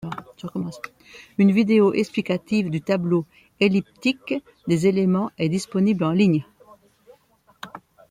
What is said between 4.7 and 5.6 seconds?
éléments est